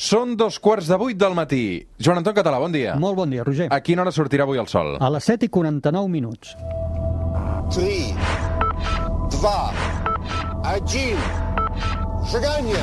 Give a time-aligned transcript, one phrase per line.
[0.00, 1.84] Són dos quarts de vuit del matí.
[2.00, 2.94] Joan Anton Català, bon dia.
[2.96, 3.66] Molt bon dia, Roger.
[3.68, 4.94] A quina hora sortirà avui el sol?
[4.96, 6.54] A les 7 i 49 minuts.
[7.76, 8.16] 3,
[9.36, 9.44] 2,
[10.64, 11.20] 1,
[12.32, 12.80] seganya!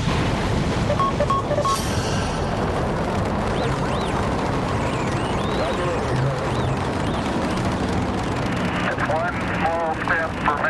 [9.10, 10.67] One small step for man.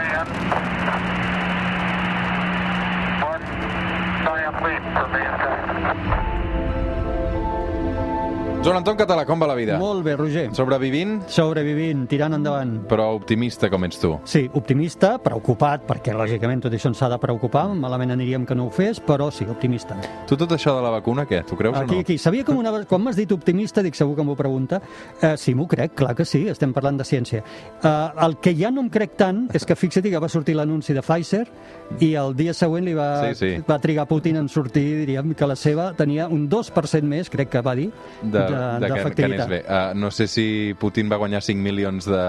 [8.67, 9.77] Joan Anton Català, com va la vida?
[9.79, 10.49] Molt bé, Roger.
[10.55, 12.73] Sobrevivint, Sobrevivint, tirant endavant.
[12.89, 14.09] però optimista com ets tu.
[14.27, 18.65] Sí, optimista, preocupat, perquè lògicament tot això ens ha de preocupar, malament aniríem que no
[18.67, 19.95] ho fes, però sí, optimista.
[20.27, 21.45] Tu tot això de la vacuna, què?
[21.47, 22.01] Tu creus Aquí, o no?
[22.01, 22.17] aquí.
[22.17, 22.73] Sabia que una...
[22.85, 24.81] quan m'has dit optimista, dic segur que m'ho pregunta,
[25.21, 27.43] eh, sí, m'ho crec, clar que sí, estem parlant de ciència.
[27.81, 30.91] Eh, el que ja no em crec tant és que fixa't que va sortir l'anunci
[30.93, 31.45] de Pfizer
[32.03, 33.63] i el dia següent li va, Sí, sí.
[33.69, 37.61] va trigar Putin en sortir, diríem, que la seva tenia un 2% més, crec que
[37.63, 37.89] va dir,
[38.21, 39.49] de, de, que, que anés d'efectivitat.
[39.49, 39.59] bé.
[39.67, 42.21] Uh, no sé si Putin va guanyar 5 milions de...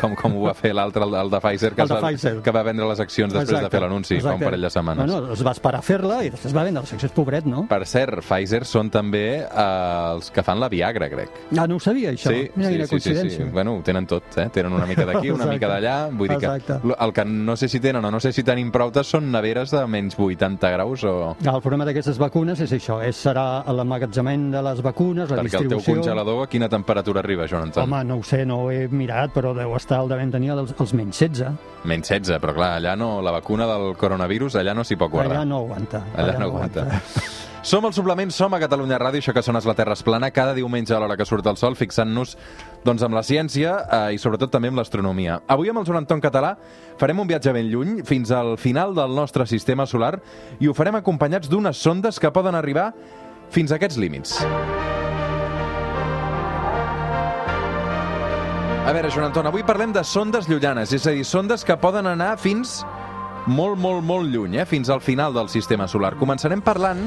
[0.00, 2.34] com, com ho va fer l'altre, el, el de Pfizer, que, El de va, Pfizer.
[2.42, 5.06] que va vendre les accions després de Exacte, fer l'anunci fa un parell de setmanes.
[5.10, 7.66] Bueno, es va esperar a fer-la i després va vendre les accions, pobret, no?
[7.70, 11.30] Per cert, Pfizer són també uh, els que fan la Viagra, crec.
[11.56, 12.32] Ah, no ho sabia, això.
[12.32, 13.44] Sí, Mira sí, sí, sí, sí.
[13.52, 14.48] Bueno, ho tenen tot, eh?
[14.52, 15.96] Tenen una mica d'aquí, una mica d'allà.
[16.10, 16.80] Vull dir que Exacte.
[16.86, 19.70] l- el que no sé si tenen o no sé si tenim prou són neveres
[19.74, 21.36] de menys 80 graus o...
[21.44, 25.68] El problema d'aquestes vacunes és això, és, serà l'emmagatzemament de les vacunes, la Perquè el
[25.68, 26.02] teu distribució...
[26.02, 27.86] congelador a quina temperatura arriba, Joan Anton?
[27.86, 30.74] Home, no ho sé, no ho he mirat, però deu estar al devent tenir els,
[30.78, 31.82] els menys 16.
[31.84, 35.40] Menys 16, però clar, allà no, la vacuna del coronavirus allà no s'hi pot guardar.
[35.40, 36.04] Allà no aguanta.
[36.16, 36.88] Allà no aguanta.
[37.66, 40.28] Som al suplement, som a Catalunya Ràdio, això que sona és la Terra es plana,
[40.30, 42.36] cada diumenge a l'hora que surt el sol, fixant-nos
[42.86, 45.40] doncs, amb la ciència eh, i sobretot també amb l'astronomia.
[45.50, 46.52] Avui amb el Joan Anton Català
[47.00, 50.14] farem un viatge ben lluny, fins al final del nostre sistema solar,
[50.62, 52.92] i ho farem acompanyats d'unes sondes que poden arribar
[53.50, 54.38] fins a aquests límits.
[58.86, 62.06] A veure, Joan Anton, avui parlem de sondes llunyanes, és a dir, sondes que poden
[62.06, 62.84] anar fins
[63.50, 64.66] molt, molt, molt lluny, eh?
[64.70, 66.12] fins al final del sistema solar.
[66.20, 67.00] Començarem parlant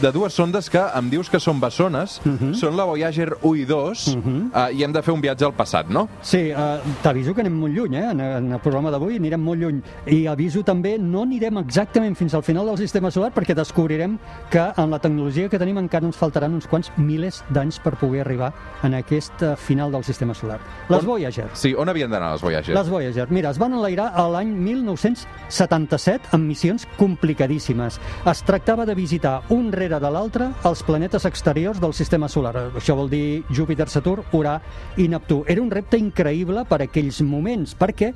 [0.00, 2.54] de dues sondes que em dius que són bessones, uh -huh.
[2.54, 4.70] són la Voyager 1 i 2, uh -huh.
[4.70, 6.08] uh, i hem de fer un viatge al passat, no?
[6.22, 8.10] Sí, uh, t'aviso que anem molt lluny, eh?
[8.10, 9.82] En, en el programa d'avui anirem molt lluny.
[10.06, 14.18] I aviso també, no anirem exactament fins al final del sistema solar perquè descobrirem
[14.50, 18.20] que amb la tecnologia que tenim encara ens faltaran uns quants milers d'anys per poder
[18.20, 20.60] arribar en aquest eh, final del sistema solar.
[20.88, 21.46] Les On- Voyager.
[21.54, 22.74] Sí, on havien d'anar les Voyager?
[22.74, 23.26] Les Voyager.
[23.30, 28.00] Mira, es van enlairar a l'any 1977 amb missions complicadíssimes.
[28.26, 32.52] Es tractava de visitar un rere de l'altre els planetes exteriors del sistema solar.
[32.76, 34.58] Això vol dir Júpiter, Saturn, Urà
[35.00, 35.40] i Neptú.
[35.48, 38.12] Era un repte increïble per aquells moments, perquè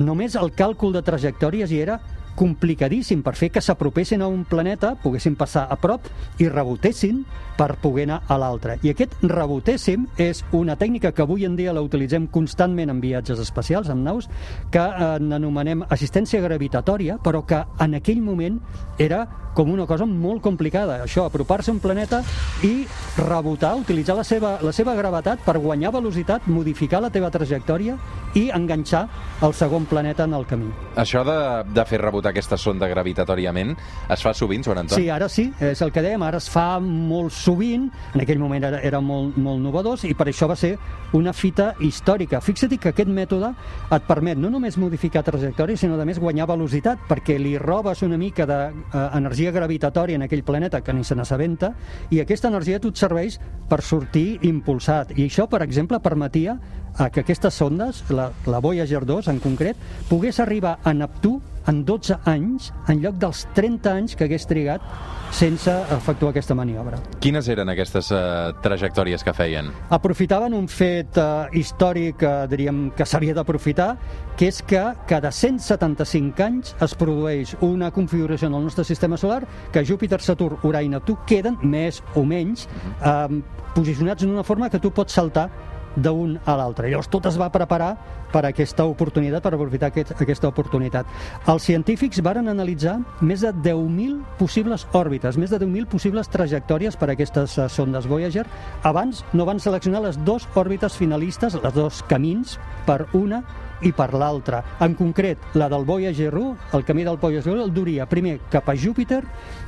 [0.00, 1.98] només el càlcul de trajectòries hi era
[2.40, 6.08] complicadíssim per fer que s'apropessin a un planeta, poguessin passar a prop
[6.40, 7.20] i rebotessin
[7.58, 8.78] per poder anar a l'altre.
[8.80, 13.42] I aquest rebotéssim és una tècnica que avui en dia la utilitzem constantment en viatges
[13.42, 14.30] espacials, en naus,
[14.72, 18.56] que eh, n'anomenem assistència gravitatòria, però que en aquell moment
[18.96, 21.00] era com una cosa molt complicada.
[21.04, 22.22] Això, apropar-se a un planeta
[22.64, 22.86] i
[23.18, 27.98] rebotar, utilitzar la seva, la seva gravetat per guanyar velocitat, modificar la teva trajectòria
[28.38, 29.06] i enganxar
[29.42, 30.70] el segon planeta en el camí.
[31.00, 31.38] Això de,
[31.74, 33.74] de fer rebotar aquesta sonda gravitatòriament
[34.10, 34.98] es fa sovint, Joan Anton?
[34.98, 38.64] Sí, ara sí, és el que dèiem, ara es fa molt sovint, en aquell moment
[38.70, 40.76] era, era molt, molt novedós i per això va ser
[41.16, 42.40] una fita històrica.
[42.44, 43.52] Fixa't que aquest mètode
[43.90, 48.18] et permet no només modificar trajectòria, sinó a més guanyar velocitat, perquè li robes una
[48.18, 51.72] mica d'energia gravitatòria en aquell planeta que ni se n'assabenta
[52.10, 55.16] i aquesta energia tu et serveix per sortir impulsat.
[55.18, 56.56] I això, per exemple, permetia
[57.00, 59.76] a que aquestes sondes, la, la Voyager 2 en concret,
[60.10, 64.84] pogués arribar a Neptú en 12 anys, en lloc dels 30 anys que hagués trigat
[65.30, 66.98] sense efectuar aquesta maniobra.
[67.22, 69.70] Quines eren aquestes uh, trajectòries que feien?
[69.94, 73.92] Aprofitaven un fet uh, històric, uh, diríem, que s'havia d'aprofitar,
[74.36, 79.44] que és que cada 175 anys es produeix una configuració en el nostre sistema solar
[79.72, 82.66] que Júpiter, Saturn, Urà i Neptú queden més o menys
[83.00, 83.30] uh,
[83.76, 85.48] posicionats en una forma que tu pots saltar
[85.96, 86.90] d'un a l'altre.
[86.90, 87.94] Llavors tot es va preparar
[88.30, 91.08] per aquesta oportunitat, per aprofitar aquest, aquesta oportunitat.
[91.50, 97.10] Els científics varen analitzar més de 10.000 possibles òrbites, més de 10.000 possibles trajectòries per
[97.10, 98.46] a aquestes eh, sondes Voyager.
[98.86, 103.42] Abans no van seleccionar les dues òrbites finalistes, els dos camins, per una
[103.82, 104.62] i per l'altra.
[104.80, 108.68] En concret, la del Voyager 1, el camí del Voyager 1 el duria primer cap
[108.68, 109.22] a Júpiter,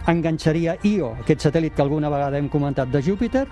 [0.07, 3.47] enganxaria Io, aquest satèl·lit que alguna vegada hem comentat de Júpiter,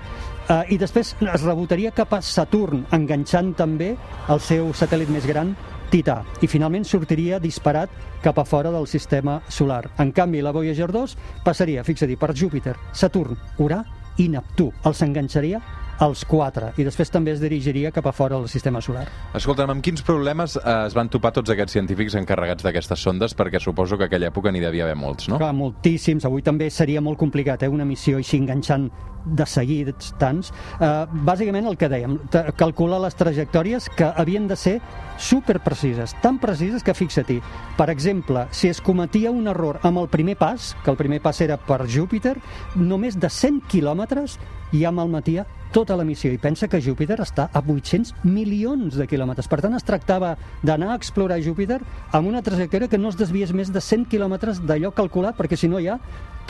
[0.49, 3.95] eh, i després es rebotaria cap a Saturn, enganxant també
[4.29, 5.55] el seu satèl·lit més gran,
[5.91, 7.91] Tità i finalment sortiria disparat
[8.23, 9.89] cap a fora del sistema solar.
[9.99, 13.83] En canvi, la Voyager 2 passaria, fixa-t'hi, per Júpiter, Saturn, Urà
[14.23, 14.69] i Neptú.
[14.87, 15.59] Els enganxaria
[16.01, 19.07] als quatre i després també es dirigiria cap a fora del sistema solar.
[19.37, 23.37] Escolta'm, amb quins problemes eh, es van topar tots aquests científics encarregats d'aquestes sondes?
[23.37, 25.39] Perquè suposo que aquella època n'hi devia haver molts, no?
[25.41, 26.25] Clar, moltíssims.
[26.25, 27.71] Avui també seria molt complicat, eh?
[27.71, 28.89] una missió així enganxant
[29.25, 30.49] de seguits tants.
[30.81, 32.17] Uh, bàsicament el que dèiem,
[32.57, 34.79] calcular les trajectòries que havien de ser
[35.21, 37.41] superprecises, tan precises que fixa-t'hi.
[37.77, 41.41] Per exemple, si es cometia un error amb el primer pas, que el primer pas
[41.45, 42.39] era per Júpiter,
[42.75, 44.39] només de 100 quilòmetres
[44.73, 46.33] ja malmetia tota la missió.
[46.33, 49.49] I pensa que Júpiter està a 800 milions de quilòmetres.
[49.51, 51.81] Per tant, es tractava d'anar a explorar Júpiter
[52.13, 55.71] amb una trajectòria que no es desviés més de 100 quilòmetres d'allò calculat, perquè si
[55.71, 56.01] no ja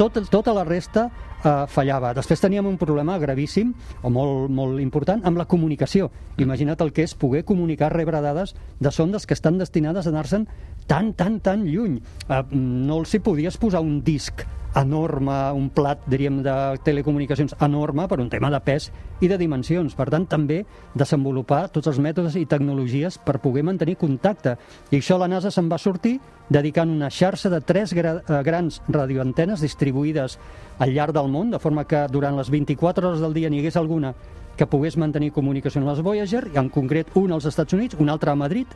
[0.00, 1.10] tot, tota la resta
[1.44, 2.14] eh, fallava.
[2.16, 6.10] Després teníem un problema gravíssim, o molt, molt important, amb la comunicació.
[6.40, 10.48] Imagina't el que és poder comunicar, rebre dades de sondes que estan destinades a anar-se'n
[10.90, 12.00] tan, tan, tan lluny.
[12.26, 14.42] Eh, no els hi podies posar un disc
[14.76, 16.54] enorme, un plat, diríem, de
[16.86, 18.88] telecomunicacions enorme per un tema de pes
[19.22, 19.94] i de dimensions.
[19.98, 20.60] Per tant, també
[20.94, 24.56] desenvolupar tots els mètodes i tecnologies per poder mantenir contacte.
[24.90, 26.16] I això la NASA se'n va sortir
[26.50, 28.12] dedicant una xarxa de tres eh,
[28.46, 30.38] grans radioantenes distribuïdes
[30.78, 33.78] al llarg del món, de forma que durant les 24 hores del dia n'hi hagués
[33.78, 34.14] alguna
[34.56, 38.10] que pogués mantenir comunicació amb les Voyager, i en concret un als Estats Units, un
[38.10, 38.68] altre a Madrid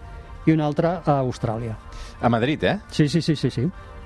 [0.46, 1.76] i un altre a Austràlia.
[2.20, 2.78] A Madrid, eh?
[2.90, 3.62] Sí, sí, sí, sí, sí.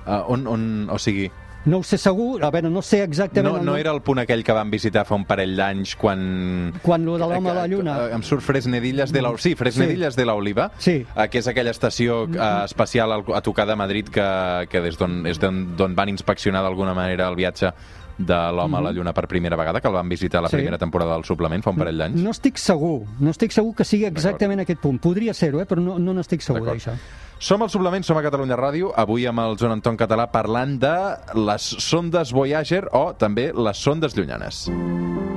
[0.07, 1.29] Uh, on, on, o sigui,
[1.65, 3.57] No ho sé segur, a veure, no sé exactament...
[3.57, 6.71] no, no era el punt aquell que vam visitar fa un parell d'anys quan...
[6.81, 7.97] Quan lo de l'home a la lluna.
[8.05, 9.33] Eh, Em surt Fresnedilles de la...
[9.37, 11.03] Sí, Fresnedilles de la Oliva, Sí.
[11.03, 14.25] eh, que és aquella estació eh, espacial al- a tocar de Madrid que,
[14.71, 17.73] que des d'on és d'on d'on van inspeccionar d'alguna manera el viatge
[18.19, 20.57] de l'home a la lluna per primera vegada, que el van visitar a la Sí.
[20.57, 22.21] primera temporada del suplement fa un parell d'anys.
[22.21, 24.99] No estic segur, no estic segur que sigui exactament aquest punt.
[24.99, 25.65] Podria ser-ho, eh?
[25.65, 26.91] però no, no n'estic segur d'això.
[27.39, 31.15] Som al suplement, som a Catalunya Ràdio, avui amb el Joan Anton Català parlant de
[31.39, 34.67] les sondes Voyager o també les sondes llunyanes.
[34.69, 35.28] A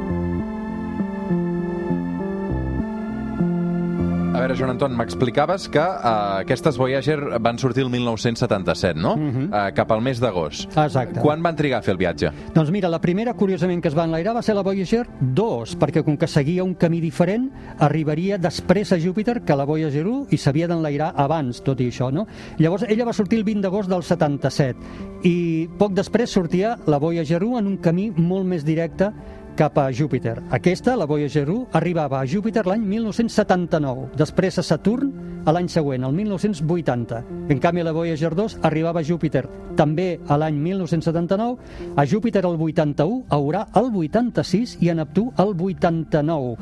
[4.42, 9.14] veure, Joan Anton, m'explicaves que uh, aquestes Voyager van sortir el 1977, no?
[9.14, 10.66] uh, cap al mes d'agost.
[10.72, 11.20] Exacte.
[11.22, 12.32] Quan van trigar a fer el viatge?
[12.54, 16.02] Doncs mira, la primera, curiosament, que es va enlairar va ser la Voyager 2, perquè
[16.06, 17.48] com que seguia un camí diferent,
[17.78, 22.10] arribaria després a Júpiter que la Voyager 1 i s'havia d'enlairar abans, tot i això,
[22.14, 22.26] no?
[22.58, 27.42] Llavors, ella va sortir el 20 d'agost del 77 i poc després sortia la Voyager
[27.44, 29.12] 1 en un camí molt més directe
[29.56, 30.38] cap a Júpiter.
[30.50, 35.12] Aquesta, la Voyager 1, arribava a Júpiter l'any 1979, després a Saturn
[35.44, 37.22] a l'any següent, el 1980.
[37.50, 39.44] En canvi, la Voyager 2 arribava a Júpiter
[39.76, 41.56] també a l'any 1979,
[41.96, 46.56] a Júpiter el 81, a Urà el 86 i a Neptú el 89.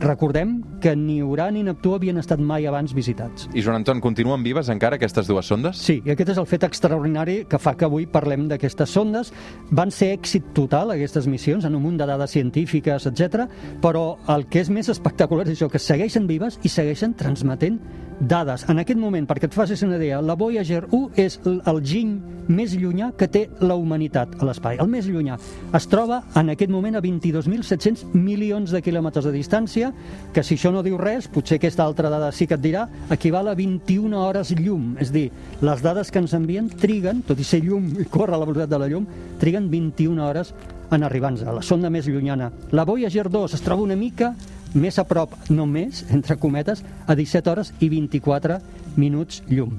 [0.00, 3.46] Recordem que ni Urà ni Neptú havien estat mai abans visitats.
[3.54, 5.80] I, Joan Anton, continuen vives encara aquestes dues sondes?
[5.80, 9.32] Sí, i aquest és el fet extraordinari que fa que avui parlem d'aquestes sondes.
[9.70, 13.46] Van ser èxit total, aquestes missions, en un munt de dades científiques, etc.
[13.82, 17.80] però el que és més espectacular és això, que segueixen vives i segueixen transmetent
[18.20, 18.64] dades.
[18.70, 22.16] En aquest moment, perquè et facis una idea, la Voyager 1 és el giny
[22.48, 25.36] més llunyà que té la humanitat a l'espai, el més llunyà.
[25.74, 29.92] Es troba en aquest moment a 22.700 milions de quilòmetres de distància,
[30.32, 33.50] que si això no diu res, potser aquesta altra dada sí que et dirà, equival
[33.50, 34.94] a 21 hores llum.
[35.02, 35.28] És dir,
[35.60, 38.72] les dades que ens envien triguen, tot i ser llum i córrer a la velocitat
[38.72, 39.06] de la llum,
[39.42, 40.54] triguen 21 hores
[40.90, 42.52] en arribar-nos a la sonda més llunyana.
[42.70, 44.34] La Voyager 2 es troba una mica
[44.74, 48.60] més a prop, no més, entre cometes, a 17 hores i 24
[48.96, 49.78] minuts llum.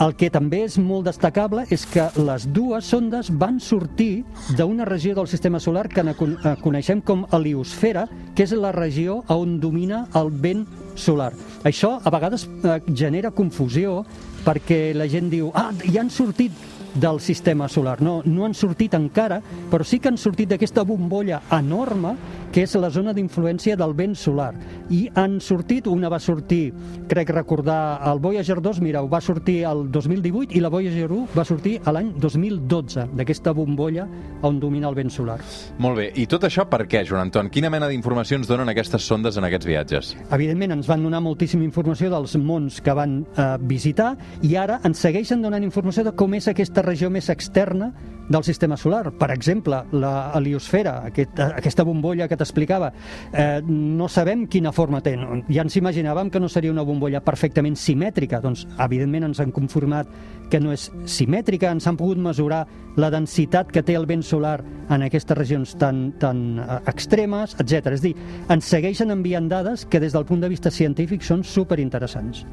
[0.00, 4.22] El que també és molt destacable és que les dues sondes van sortir
[4.56, 9.58] d'una regió del sistema solar que eh, coneixem com heliosfera, que és la regió on
[9.60, 10.64] domina el vent
[10.96, 11.34] solar.
[11.68, 14.06] Això a vegades eh, genera confusió
[14.46, 16.56] perquè la gent diu ah, ja han sortit
[16.94, 18.00] del sistema solar.
[18.00, 22.16] No, no han sortit encara, però sí que han sortit d'aquesta bombolla enorme
[22.52, 24.52] que és la zona d'influència del vent solar.
[24.90, 26.72] I han sortit, una va sortir,
[27.10, 31.44] crec recordar, el Voyager 2, mireu, va sortir el 2018 i la Voyager 1 va
[31.46, 34.06] sortir a l'any 2012, d'aquesta bombolla
[34.46, 35.38] on domina el vent solar.
[35.78, 36.10] Molt bé.
[36.18, 37.50] I tot això per què, Joan Anton?
[37.54, 40.14] Quina mena d'informacions donen aquestes sondes en aquests viatges?
[40.30, 44.14] Evidentment, ens van donar moltíssima informació dels mons que van eh, visitar
[44.46, 47.92] i ara ens segueixen donant informació de com és aquesta regió més externa
[48.30, 49.10] del sistema solar.
[49.18, 52.92] Per exemple, la heliosfera, aquest, aquesta bombolla que t'explicava,
[53.32, 55.16] eh, no sabem quina forma té.
[55.50, 58.40] Ja ens imaginàvem que no seria una bombolla perfectament simètrica.
[58.40, 60.08] Doncs, evidentment, ens han conformat
[60.50, 62.64] que no és simètrica, ens han pogut mesurar
[62.96, 64.60] la densitat que té el vent solar
[64.90, 67.94] en aquestes regions tan, tan eh, extremes, etc.
[67.98, 68.14] És dir,
[68.48, 72.46] ens segueixen enviant dades que des del punt de vista científic són superinteressants.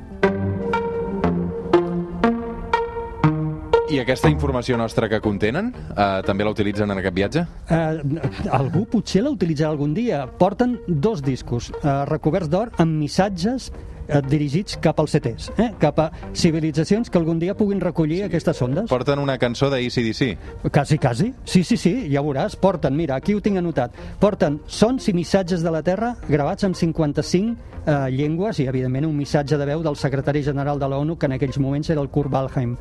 [3.97, 7.41] I aquesta informació nostra que contenen, eh, també la utilitzen en aquest viatge?
[7.73, 8.19] Eh,
[8.53, 10.19] algú potser la utilitzarà algun dia.
[10.37, 13.71] Porten dos discos eh, recoberts d'or amb missatges
[14.29, 15.71] dirigits cap als CTs, eh?
[15.79, 18.89] cap a civilitzacions que algun dia puguin recollir aquestes ondes.
[18.89, 20.69] Porten una cançó de ACDC.
[20.71, 21.33] Quasi, quasi.
[21.45, 22.57] Sí, sí, sí, ja veuràs.
[22.59, 23.95] Porten, mira, aquí ho tinc anotat.
[24.19, 29.15] Porten sons i missatges de la Terra gravats amb 55 eh, llengües i, evidentment, un
[29.17, 32.31] missatge de veu del secretari general de l'ONU, que en aquells moments era el Kurt
[32.33, 32.75] Waldheim.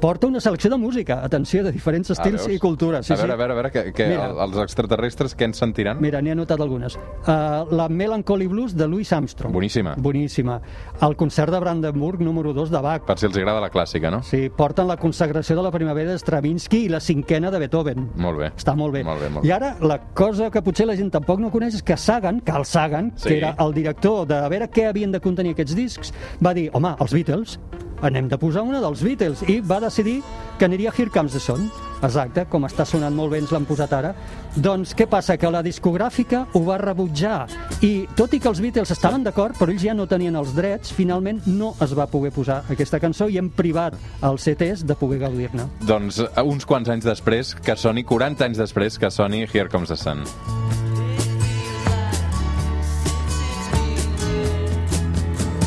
[0.00, 2.56] Porta una selecció de música, atenció, de diferents estils veus?
[2.56, 3.06] i cultures.
[3.06, 3.34] Sí, a veure, sí.
[3.34, 4.28] a veure, a veure, que, que Mira.
[4.44, 6.02] els extraterrestres què ens sentiran?
[6.02, 6.98] Mira, n'he anotat algunes.
[6.98, 9.54] Uh, la Melancholy Blues de Louis Armstrong.
[9.54, 9.94] Boníssima.
[9.96, 10.60] Boníssima.
[11.00, 13.02] El concert de Brandenburg número 2 de Bach.
[13.06, 14.22] Per si els agrada la clàssica, no?
[14.26, 18.08] Sí, porten la consagració de la primavera de Stravinsky i la cinquena de Beethoven.
[18.16, 18.48] Molt bé.
[18.56, 19.04] Està molt bé.
[19.04, 19.54] Molt bé, molt I bé.
[19.54, 23.12] ara, la cosa que potser la gent tampoc no coneix és que Sagan, Carl Sagan,
[23.16, 23.28] Sí.
[23.28, 26.12] que era el director de a veure què havien de contenir aquests discs,
[26.44, 27.60] va dir, home, els Beatles,
[28.02, 30.22] anem de posar una dels Beatles, i va decidir
[30.58, 31.68] que aniria Here Comes the Sun.
[31.98, 34.12] Exacte, com està sonant molt bé, ens l'han posat ara.
[34.54, 35.34] Doncs què passa?
[35.34, 37.40] Que la discogràfica ho va rebutjar
[37.82, 40.92] i tot i que els Beatles estaven d'acord, però ells ja no tenien els drets,
[40.94, 45.18] finalment no es va poder posar aquesta cançó i hem privat els CTs de poder
[45.26, 45.66] gaudir-ne.
[45.86, 49.98] Doncs uns quants anys després, que soni, 40 anys després, que soni Here Comes the
[49.98, 50.22] Sun.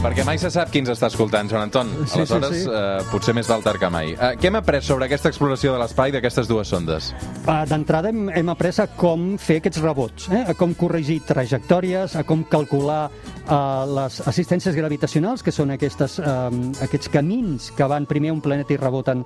[0.02, 1.92] Perquè mai se sap qui ens està escoltant, Joan Anton.
[2.00, 2.70] Sí, sí, Aleshores, sí.
[2.74, 4.16] Eh, potser més val tard que mai.
[4.16, 7.12] Eh, què hem après sobre aquesta exploració de l'espai d'aquestes dues sondes?
[7.44, 10.42] Uh, D'entrada hem, hem après a com fer aquests rebots, eh?
[10.50, 16.50] a com corregir trajectòries, a com calcular uh, les assistències gravitacionals, que són aquestes, uh,
[16.82, 19.22] aquests camins que van primer a un planeta i reboten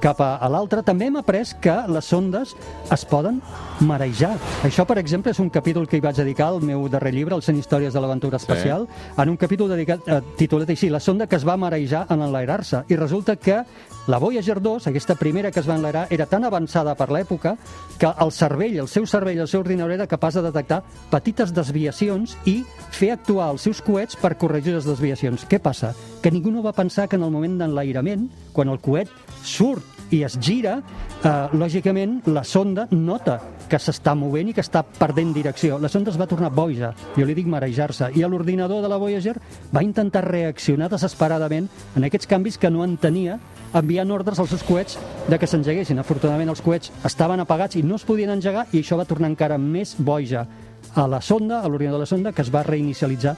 [0.00, 0.82] cap a, a l'altre.
[0.82, 2.54] També hem après que les sondes
[2.90, 3.38] es poden
[3.86, 4.32] marejar.
[4.66, 7.44] Això, per exemple, és un capítol que hi vaig dedicar al meu darrer llibre, el
[7.44, 11.36] 100 històries de l'aventura espacial, en un capítol dedicat, eh, titulat així, la sonda que
[11.38, 12.84] es va marejar en enlairar-se.
[12.88, 13.60] I resulta que
[14.06, 17.54] la Voyager 2, aquesta primera que es va enlairar, era tan avançada per l'època
[18.00, 22.36] que el cervell, el seu cervell, el seu ordinador era capaç de detectar petites desviacions
[22.48, 25.46] i fer actuar els seus coets per corregir les desviacions.
[25.46, 25.94] Què passa?
[26.22, 29.12] Que ningú no va pensar que en el moment d'enlairament, quan el coet
[29.44, 30.80] surt i es gira,
[31.22, 33.38] eh, lògicament la sonda nota
[33.70, 35.78] que s'està movent i que està perdent direcció.
[35.78, 39.36] La sonda es va tornar boja, jo li dic marejar-se, i l'ordinador de la Voyager
[39.74, 43.38] va intentar reaccionar desesperadament en aquests canvis que no entenia,
[43.72, 44.98] enviant ordres als seus coets
[45.28, 46.02] de que s'engeguessin.
[46.02, 49.58] Afortunadament els coets estaven apagats i no es podien engegar i això va tornar encara
[49.58, 50.46] més boja
[50.94, 53.36] a la sonda, a l'ordinador de la sonda, que es va reinicialitzar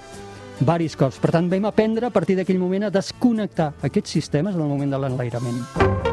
[0.63, 1.21] varis cops.
[1.21, 4.97] Per tant, vam aprendre a partir d'aquell moment a desconnectar aquests sistemes en el moment
[4.97, 6.12] de l'enlairament.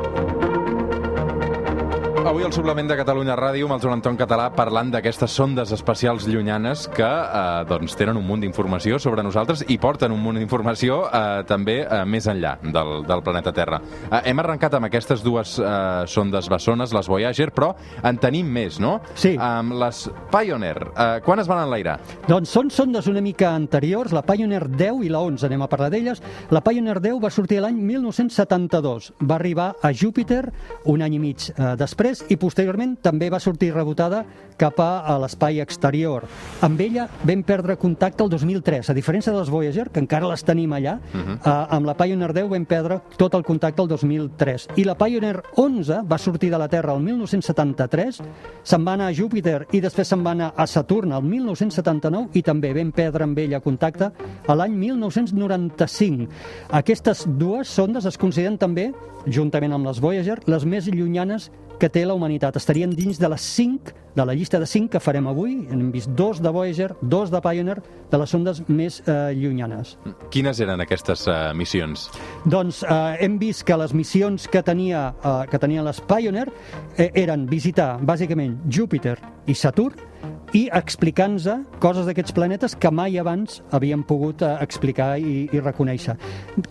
[2.19, 6.25] Avui al suplement de Catalunya Ràdio amb el Joan Anton Català parlant d'aquestes sondes espacials
[6.27, 10.97] llunyanes que eh, doncs, tenen un munt d'informació sobre nosaltres i porten un munt d'informació
[11.07, 13.79] eh, també eh, més enllà del, del planeta Terra.
[14.09, 15.69] Eh, hem arrencat amb aquestes dues eh,
[16.11, 17.71] sondes bessones, les Voyager, però
[18.03, 18.97] en tenim més, no?
[19.15, 19.37] Sí.
[19.39, 20.89] Amb les Pioneer.
[20.91, 21.97] Eh, quan es van enlairar?
[22.27, 25.89] Doncs són sondes una mica anteriors, la Pioneer 10 i la 11, anem a parlar
[25.95, 26.21] d'elles.
[26.51, 30.43] La Pioneer 10 va sortir l'any 1972, va arribar a Júpiter
[30.91, 34.25] un any i mig eh, després i posteriorment també va sortir rebotada
[34.59, 36.25] cap a, l'espai exterior.
[36.65, 40.43] Amb ella vam perdre contacte el 2003, a diferència de les Voyager, que encara les
[40.43, 44.67] tenim allà, eh, amb la Pioneer 10 vam perdre tot el contacte el 2003.
[44.75, 48.21] I la Pioneer 11 va sortir de la Terra el 1973,
[48.63, 52.43] se'n va anar a Júpiter i després se'n va anar a Saturn el 1979 i
[52.43, 54.11] també vam perdre amb ella contacte
[54.47, 56.27] a l'any 1995.
[56.69, 58.91] Aquestes dues sondes es consideren també,
[59.25, 62.57] juntament amb les Voyager, les més llunyanes que té la humanitat.
[62.59, 65.55] Estarien dins de les 5, de la llista de 5 que farem avui.
[65.71, 67.79] Hem vist dos de Voyager, dos de Pioneer,
[68.11, 69.95] de les sondes més eh, llunyanes.
[70.33, 72.09] Quines eren aquestes eh, missions?
[72.45, 76.49] Doncs eh, hem vist que les missions que, tenia, eh, que tenien les Pioneer
[76.97, 79.17] eh, eren visitar, bàsicament, Júpiter
[79.47, 80.08] i Saturn
[80.53, 81.47] i explicar-nos
[81.79, 86.15] coses d'aquests planetes que mai abans havíem pogut eh, explicar i, i reconèixer.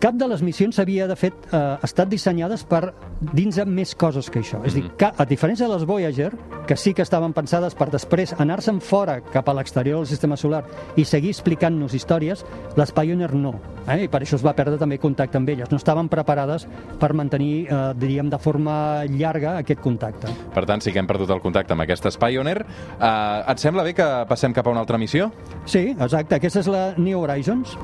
[0.02, 2.92] Cap de les missions havia, de fet, eh, estat dissenyades per
[3.32, 4.60] dins de més coses que això.
[4.66, 6.32] És a dir, que, a diferència de les Voyager,
[6.66, 10.64] que sí que estaven pensades per després anar-se'n fora cap a l'exterior del sistema solar
[10.96, 12.44] i seguir explicant-nos històries,
[12.76, 13.54] les Pioneer no.
[13.86, 14.04] Eh?
[14.04, 15.70] I per això es va perdre també contacte amb elles.
[15.70, 16.66] No estaven preparades
[17.00, 20.32] per mantenir, eh, diríem, de forma llarga aquest contacte.
[20.54, 22.64] Per tant, sí que hem perdut el contacte amb aquestes Pioneer.
[22.98, 25.30] Eh, et sembla bé que passem cap a una altra missió?
[25.66, 26.38] Sí, exacte.
[26.38, 27.78] Aquesta és la New Horizons.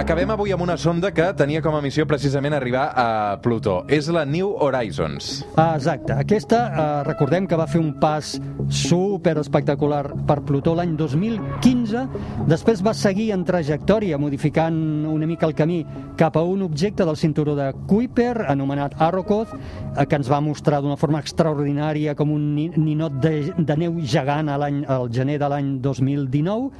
[0.00, 3.82] Acabem avui amb una sonda que tenia com a missió precisament arribar a Plutó.
[3.92, 5.42] És la New Horizons.
[5.60, 6.14] Ah, exacte.
[6.16, 8.30] Aquesta, eh, recordem que va fer un pas
[8.72, 12.06] super espectacular per Plutó l'any 2015.
[12.48, 15.84] Després va seguir en trajectòria, modificant una mica el camí
[16.16, 20.80] cap a un objecte del cinturó de Kuiper, anomenat Arrokoth, eh, que ens va mostrar
[20.80, 25.38] d'una forma extraordinària com un ni- ninot de, de neu gegant a l'any al gener
[25.38, 26.70] de l'any 2019.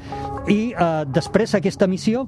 [0.48, 2.26] I eh, després aquesta missió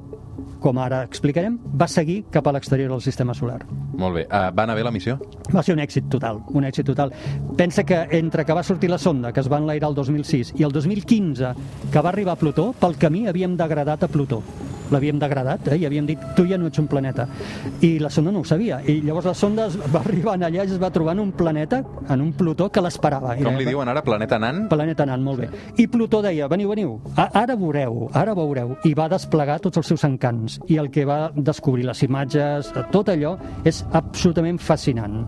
[0.62, 3.61] com ara explicarem, va seguir cap a l'exterior del sistema solar.
[3.99, 4.25] Molt bé.
[4.28, 5.19] Uh, va anar bé la missió?
[5.52, 7.12] Va ser un èxit total, un èxit total.
[7.59, 10.66] Pensa que entre que va sortir la sonda, que es va enlairar el 2006, i
[10.69, 11.54] el 2015,
[11.92, 14.42] que va arribar a Plutó, pel camí havíem degradat a Plutó.
[14.93, 15.79] L'havíem degradat, eh?
[15.81, 17.27] i havíem dit, tu ja no ets un planeta.
[17.81, 18.81] I la sonda no ho sabia.
[18.87, 21.83] I llavors la sonda es va arribar allà i es va trobar en un planeta,
[22.09, 23.35] en un Plutó, que l'esperava.
[23.43, 24.03] Com li diuen ara?
[24.05, 24.67] Planeta nan?
[24.71, 25.51] Planeta anant, molt bé.
[25.83, 28.77] I Plutó deia, veniu, veniu, ara veureu, ara veureu.
[28.89, 30.59] I va desplegar tots els seus encants.
[30.73, 33.37] I el que va descobrir, les imatges, tot allò,
[33.69, 35.23] és absolutament fascinant.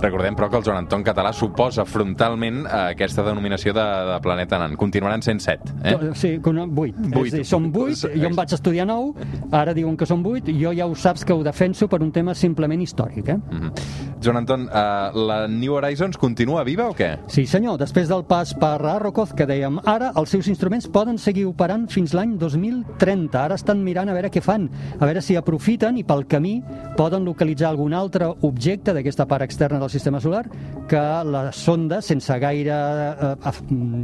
[0.00, 4.58] Recordem, però, que el Joan Anton Català suposa frontalment eh, aquesta denominació de, de planeta
[4.60, 4.76] nan.
[4.80, 5.96] Continuaran sent set, eh?
[6.14, 6.96] Sí, con vuit.
[6.96, 7.32] Vuit.
[7.32, 9.12] És a dir, són vuit, jo em vaig estudiar nou,
[9.54, 12.34] ara diuen que són vuit, jo ja ho saps que ho defenso per un tema
[12.34, 13.36] simplement històric, eh?
[13.36, 14.06] Mm -hmm.
[14.22, 17.18] Joan Anton, eh, la New Horizons continua viva o què?
[17.28, 21.46] Sí, senyor, després del pas per Arrokoth, que dèiem ara, els seus instruments poden seguir
[21.46, 23.44] operant fins l'any 2030.
[23.44, 26.62] Ara estan mirant a veure què fan, a veure si aprofiten i pel camí
[26.96, 30.44] poden localitzar algun altre objecte d'aquesta part externa del sistema solar
[30.88, 33.56] que la sonda, sense gaire, eh,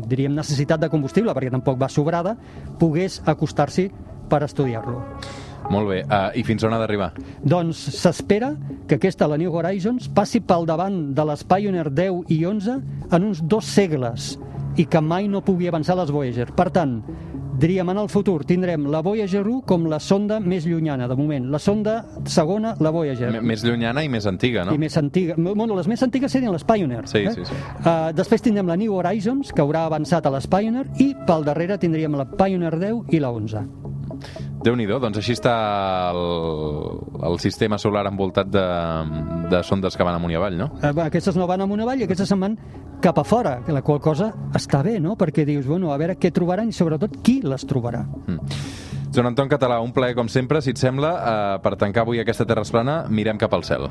[0.09, 2.37] diríem, necessitat de combustible, perquè tampoc va sobrada,
[2.79, 3.91] pogués acostar-s'hi
[4.29, 5.01] per estudiar-lo.
[5.71, 6.03] Molt bé.
[6.05, 7.13] Uh, I fins on ha d'arribar?
[7.47, 8.53] Doncs s'espera
[8.89, 12.79] que aquesta, la New Horizons, passi pel davant de les Pioneer 10 i 11
[13.13, 14.35] en uns dos segles
[14.81, 16.49] i que mai no pugui avançar les Voyager.
[16.57, 16.99] Per tant,
[17.63, 21.47] diríem en el futur tindrem la Voyager 1 com la sonda més llunyana, de moment.
[21.53, 23.31] La sonda segona, la Voyager.
[23.31, 24.75] M més llunyana i més antiga, no?
[24.75, 25.37] I més antiga.
[25.39, 27.07] Bueno, les més antigues serien les Pioneer.
[27.11, 27.37] Sí, eh?
[27.37, 27.61] sí, sí.
[27.85, 31.79] Uh, després tindrem la New Horizons, que haurà avançat a les Pioneer, i pel darrere
[31.79, 33.67] tindríem la Pioneer 10 i la 11.
[34.63, 35.55] Déu nhi doncs així està
[36.13, 36.23] el,
[37.29, 38.67] el sistema solar envoltat de,
[39.51, 40.71] de sondes que van amunt i avall, no?
[40.83, 42.57] Eh, aquestes no van amunt avall i aquestes se'n van
[43.03, 45.17] cap a fora, que la qual cosa està bé, no?
[45.19, 48.05] Perquè dius, bueno, a veure què trobaran i sobretot qui les trobarà.
[48.27, 48.39] Mm.
[49.13, 52.47] Joan Anton Català, un plaer com sempre, si et sembla, eh, per tancar avui aquesta
[52.49, 53.91] Terra plana, mirem cap al cel.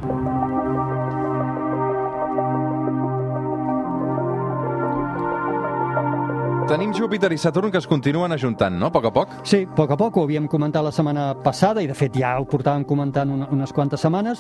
[6.72, 9.32] Tenim Júpiter i Saturn que es continuen ajuntant, no?, a poc a poc?
[9.44, 12.30] Sí, a poc a poc, ho havíem comentat la setmana passada i de fet ja
[12.40, 14.40] ho portàvem comentant una, unes quantes setmanes.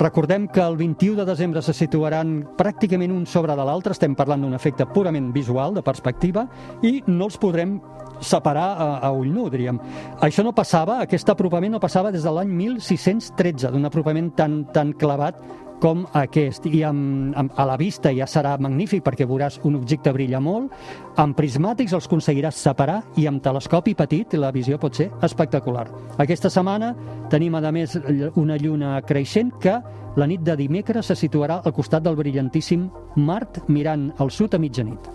[0.00, 4.42] Recordem que el 21 de desembre se situaran pràcticament un sobre de l'altre, estem parlant
[4.42, 6.48] d'un efecte purament visual, de perspectiva,
[6.82, 7.78] i no els podrem
[8.26, 9.78] separar a, a ull nu, diríem.
[10.18, 14.96] Això no passava, aquest apropament no passava des de l'any 1613, d'un apropament tan, tan
[14.98, 15.38] clavat
[15.82, 16.66] com aquest.
[16.66, 20.72] I amb, amb, a la vista ja serà magnífic perquè veuràs un objecte brilla molt,
[21.16, 25.86] amb prismàtics els aconseguiràs separar i amb telescopi petit la visió pot ser espectacular.
[26.18, 26.94] Aquesta setmana
[27.30, 27.98] tenim a més
[28.36, 29.78] una lluna creixent que
[30.18, 34.58] la nit de dimecres se situarà al costat del brillantíssim Mart mirant al sud a
[34.58, 35.10] mitjanit.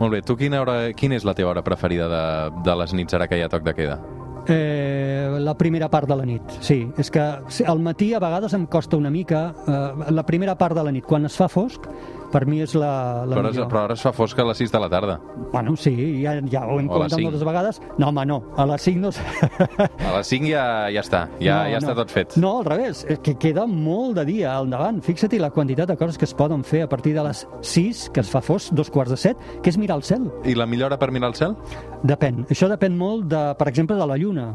[0.00, 2.24] Molt bé, tu quina, hora, quina és la teva hora preferida de,
[2.64, 4.00] de les nits ara que hi ha toc de queda?
[4.48, 6.80] Eh, la primera part de la nit, sí.
[6.98, 10.82] És que al matí a vegades em costa una mica eh, la primera part de
[10.82, 11.06] la nit.
[11.06, 11.86] Quan es fa fosc,
[12.32, 13.68] per mi és la, la Però millor.
[13.70, 15.18] però ara es fa fosca a les 6 de la tarda.
[15.52, 15.92] Bueno, sí,
[16.24, 17.80] ja, ja ho hem O comentat moltes vegades.
[17.98, 18.40] No, home, no.
[18.56, 19.10] A les 5 no...
[19.12, 21.82] A les 5 ja, ja està, ja, no, ja no.
[21.84, 22.36] està tot fet.
[22.40, 25.02] No, al revés, és que queda molt de dia al davant.
[25.04, 28.20] Fixa't la quantitat de coses que es poden fer a partir de les 6, que
[28.24, 30.30] es fa fosc, dos quarts de set, que és mirar el cel.
[30.48, 31.56] I la millor hora per mirar el cel?
[32.02, 32.46] Depèn.
[32.50, 34.48] Això depèn molt, de, per exemple, de la lluna.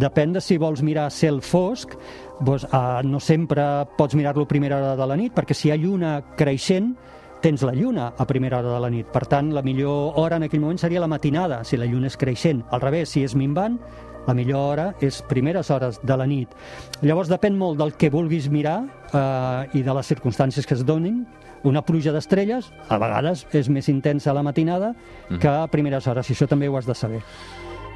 [0.00, 1.92] Depèn de si vols mirar cel fosc,
[2.40, 5.72] doncs, uh, no sempre pots mirar-lo a primera hora de la nit, perquè si hi
[5.74, 6.94] ha lluna creixent,
[7.40, 9.06] tens la lluna a primera hora de la nit.
[9.12, 12.16] Per tant, la millor hora en aquell moment seria la matinada, si la lluna és
[12.18, 12.64] creixent.
[12.70, 13.78] Al revés, si és minvant,
[14.26, 16.52] la millor hora és primeres hores de la nit.
[17.06, 18.80] Llavors depèn molt del que vulguis mirar
[19.12, 21.24] eh, i de les circumstàncies que es donin.
[21.66, 24.92] Una pluja d'estrelles, a vegades, és més intensa a la matinada
[25.40, 27.22] que a primeres hores, i això també ho has de saber.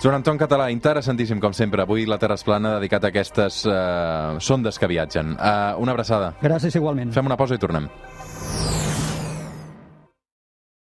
[0.01, 1.83] Joan Anton Català, interessantíssim, com sempre.
[1.85, 5.35] Avui la Terra plana dedicat a aquestes eh, sondes que viatgen.
[5.37, 6.33] Uh, una abraçada.
[6.41, 7.13] Gràcies igualment.
[7.13, 7.91] Fem una pausa i tornem.